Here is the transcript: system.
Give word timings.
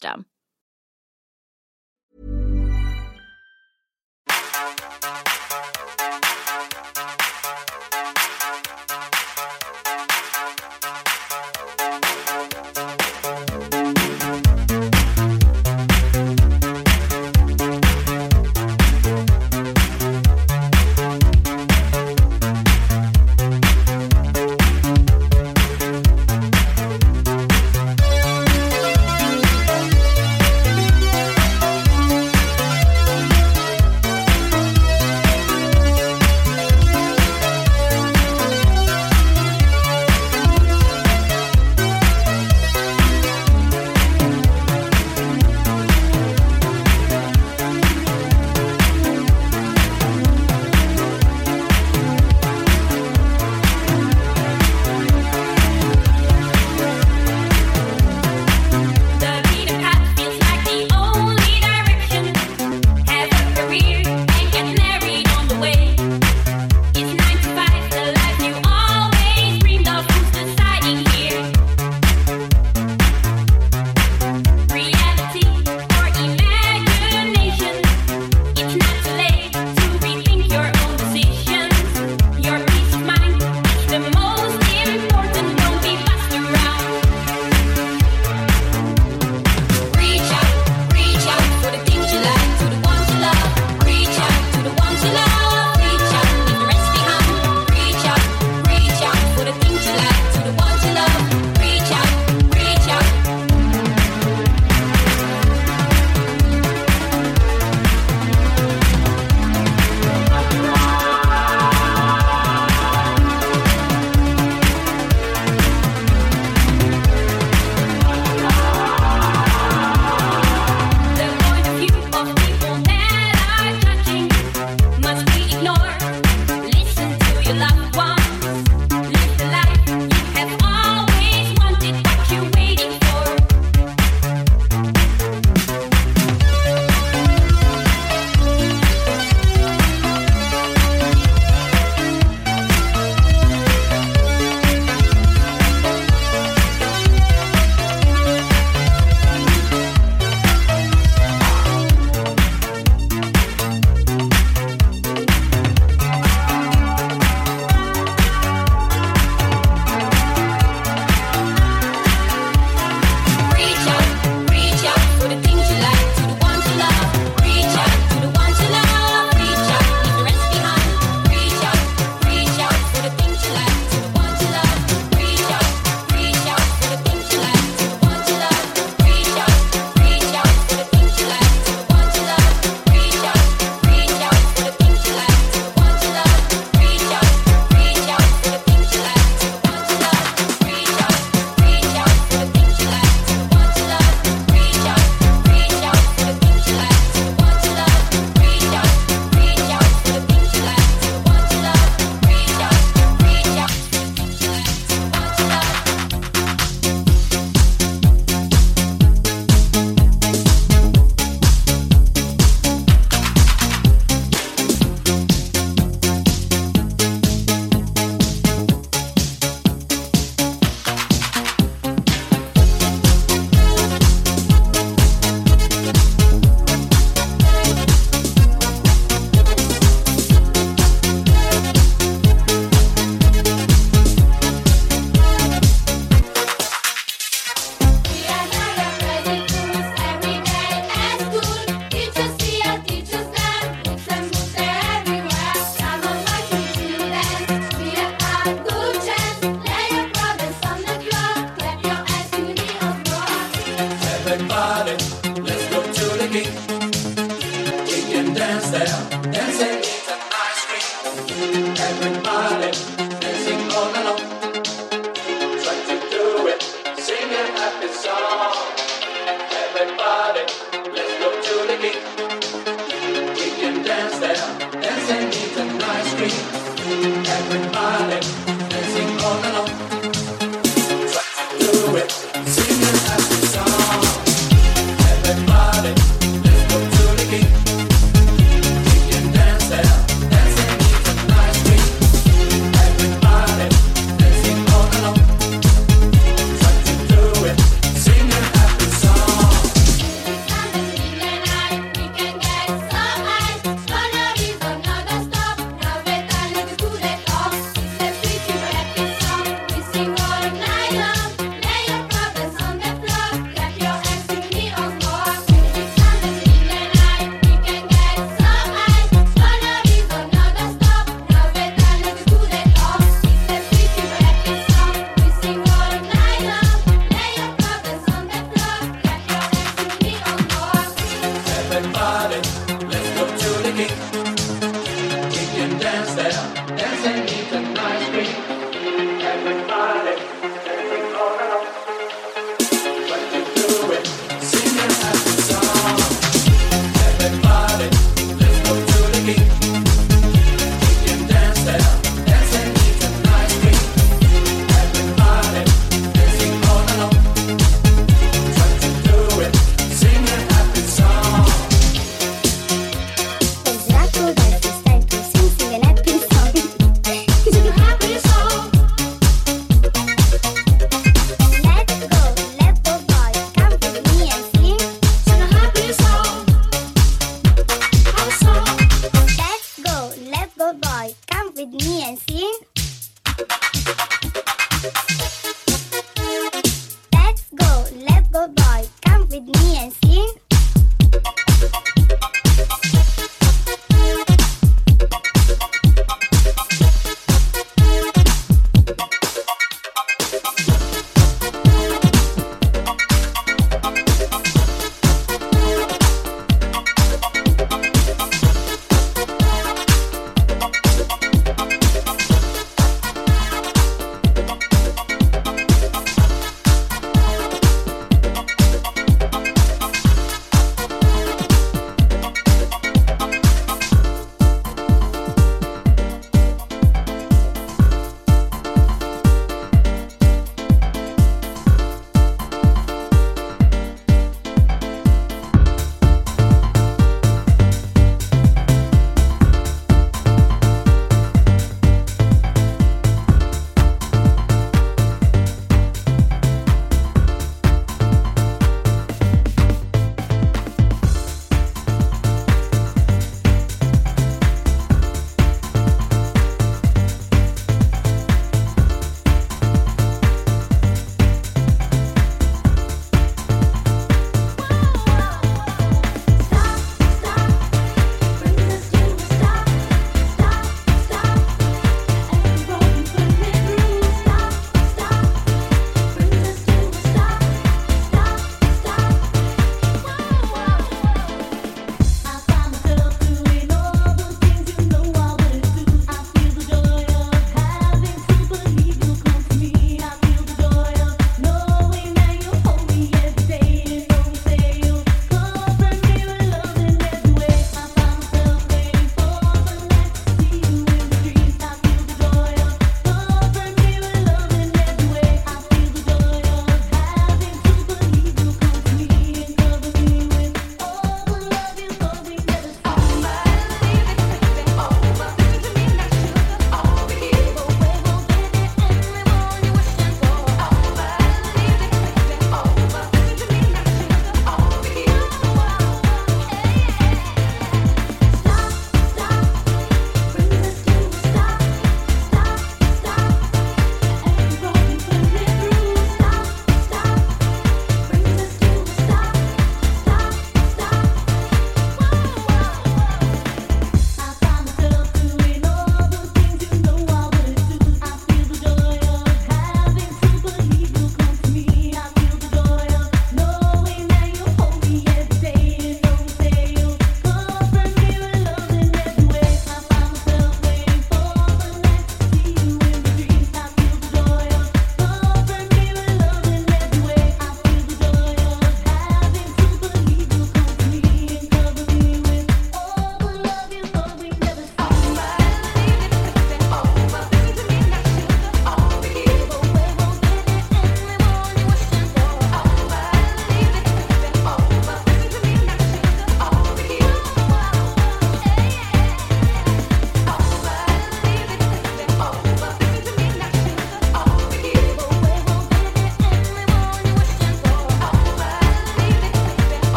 system. 0.00 0.29